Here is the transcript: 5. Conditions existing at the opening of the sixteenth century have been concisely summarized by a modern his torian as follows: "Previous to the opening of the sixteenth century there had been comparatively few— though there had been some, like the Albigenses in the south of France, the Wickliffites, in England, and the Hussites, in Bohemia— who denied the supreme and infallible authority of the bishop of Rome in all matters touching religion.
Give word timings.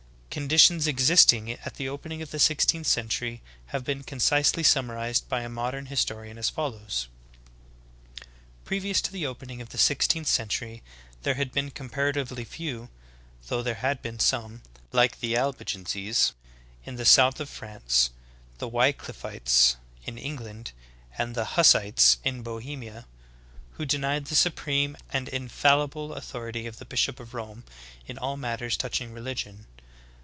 5. 0.31 0.35
Conditions 0.35 0.87
existing 0.87 1.51
at 1.51 1.73
the 1.73 1.89
opening 1.89 2.21
of 2.21 2.31
the 2.31 2.39
sixteenth 2.39 2.87
century 2.87 3.41
have 3.65 3.83
been 3.83 4.01
concisely 4.01 4.63
summarized 4.63 5.27
by 5.27 5.41
a 5.41 5.49
modern 5.49 5.87
his 5.87 6.05
torian 6.05 6.37
as 6.37 6.49
follows: 6.49 7.09
"Previous 8.63 9.01
to 9.01 9.11
the 9.11 9.25
opening 9.25 9.59
of 9.59 9.71
the 9.71 9.77
sixteenth 9.77 10.27
century 10.29 10.83
there 11.23 11.33
had 11.33 11.51
been 11.51 11.69
comparatively 11.69 12.45
few— 12.45 12.89
though 13.49 13.61
there 13.61 13.73
had 13.75 14.01
been 14.01 14.19
some, 14.19 14.61
like 14.93 15.19
the 15.19 15.35
Albigenses 15.35 16.31
in 16.85 16.95
the 16.95 17.03
south 17.03 17.41
of 17.41 17.49
France, 17.49 18.11
the 18.57 18.69
Wickliffites, 18.69 19.75
in 20.05 20.17
England, 20.17 20.71
and 21.17 21.35
the 21.35 21.43
Hussites, 21.57 22.19
in 22.23 22.41
Bohemia— 22.41 23.05
who 23.73 23.83
denied 23.85 24.27
the 24.27 24.35
supreme 24.35 24.95
and 25.09 25.27
infallible 25.27 26.13
authority 26.13 26.67
of 26.67 26.77
the 26.77 26.85
bishop 26.85 27.19
of 27.19 27.33
Rome 27.33 27.65
in 28.07 28.17
all 28.17 28.37
matters 28.37 28.77
touching 28.77 29.11
religion. 29.11 29.65